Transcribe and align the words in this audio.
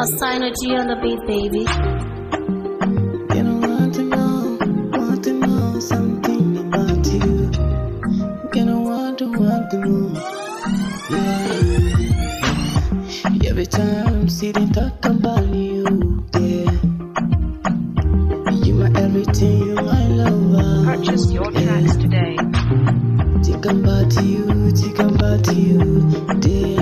A 0.00 0.06
sign 0.18 0.42
a 0.42 0.50
G 0.50 0.74
on 0.76 0.86
the 0.86 0.96
beat, 1.02 1.20
baby. 1.26 1.64
You 3.34 3.42
don't 3.44 3.60
want 3.60 3.94
to 3.96 4.02
know, 4.02 4.56
want 4.92 5.22
to 5.24 5.32
know 5.34 5.78
something 5.78 6.56
about 6.56 7.06
you. 7.06 7.50
You 8.54 8.64
don't 8.64 8.84
want 8.84 9.18
to 9.18 9.26
want 9.28 9.70
to 9.72 9.76
know. 9.76 10.20
Yeah. 11.10 11.98
Every 13.50 13.66
time 13.66 14.06
I'm 14.06 14.28
sitting 14.30 14.72
talk 14.72 15.04
about 15.04 15.46
you, 15.48 15.84
yeah. 16.32 16.70
You 18.64 18.74
my 18.74 18.90
everything, 18.98 19.58
you 19.66 19.74
my 19.74 20.06
lover. 20.08 20.96
Purchase 20.96 21.30
your 21.30 21.50
tracks 21.52 21.96
today. 21.96 22.36
Think 23.44 23.66
about 23.66 24.14
you, 24.24 24.46
think 24.80 24.98
about 24.98 25.46
you, 25.54 25.78
day 26.40 26.79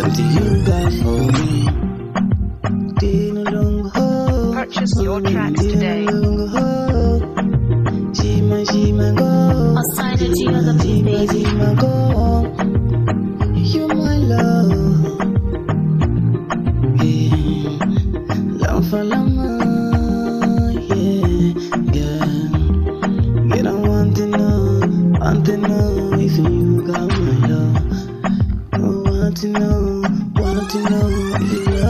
something 0.00 0.30
you 0.32 0.64
got 0.64 0.92
for 1.02 1.18
me. 1.36 1.50
Didn't 3.00 3.44
long 3.52 3.90
hold. 3.90 4.54
Purchase 4.54 4.94
your 5.00 5.20
tracks 5.20 5.60
today. 5.60 6.06
Shima, 8.16 8.64
shima, 8.66 9.12
go. 9.12 9.30
A 9.76 9.82
sign 9.94 10.16
G 10.16 10.46
on 10.48 10.64
the 10.68 10.74
beat, 10.82 11.04
baby. 11.04 11.42
You 13.72 13.84
my 13.88 14.16
love. 14.32 15.00
Yeah. 17.02 17.36
Love 18.62 18.84
for 18.88 19.04
lama. 19.04 19.48
Yeah. 20.80 21.26
Yeah. 21.96 22.24
Get 23.52 23.66
I 23.66 23.74
want 23.74 24.16
to 24.16 24.26
know. 24.26 24.80
Want 25.20 25.46
to 25.46 25.56
know 25.58 26.12
if 26.14 26.36
you 26.38 26.82
got 26.86 27.08
my 27.08 27.46
love. 27.48 27.69
Want 29.30 29.42
to 29.42 29.48
know. 29.48 30.00
Want 30.34 30.70
to 30.72 30.90
know 30.90 31.89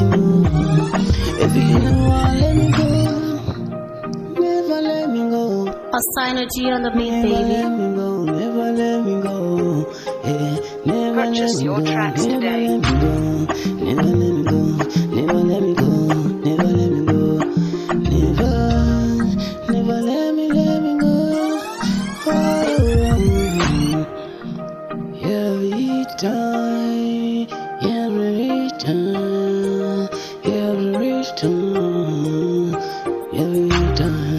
A 0.00 0.02
sign 6.14 6.38
of 6.38 6.48
G 6.54 6.70
on 6.70 6.82
the 6.82 6.90
beat, 6.96 7.10
baby. 7.22 7.58
Purchase 11.14 11.62
your 11.62 11.80
go, 11.80 11.86
tracks 11.86 12.24
never. 12.26 12.40
Let 12.44 12.60
me 12.60 12.80
go, 12.80 13.46
never 13.84 14.02
let 14.04 14.32
me 14.34 14.42
go, 14.44 14.60
never 15.16 15.34
let 15.42 15.62
me 15.62 15.74
go, 15.74 16.06
never 16.38 16.62
let 16.62 16.90
me 16.92 17.02
go, 17.04 17.38
never, 17.98 18.54
never 19.72 19.98
let 20.00 20.34
me 20.34 20.46
let 20.52 20.80
me 20.80 20.92
go. 21.00 21.14
Oh, 22.26 22.68
time. 26.18 26.87
do 31.40 32.74
every 33.32 33.68
time. 33.94 34.37